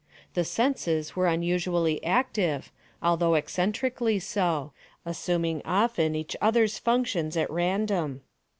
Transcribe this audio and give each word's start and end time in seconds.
The 0.33 0.43
senses 0.43 1.15
were 1.15 1.27
unusually 1.27 2.03
active, 2.03 2.71
although 3.03 3.35
eccentrically 3.35 4.17
so—assuming 4.17 5.61
often 5.63 6.15
each 6.15 6.35
other's 6.41 6.79
functions 6.79 7.37
at 7.37 7.51
random. 7.51 8.21